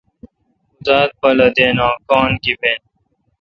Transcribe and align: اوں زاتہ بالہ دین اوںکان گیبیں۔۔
اوں 0.03 0.81
زاتہ 0.85 1.15
بالہ 1.19 1.47
دین 1.55 1.77
اوںکان 1.85 2.29
گیبیں۔۔ 2.43 2.79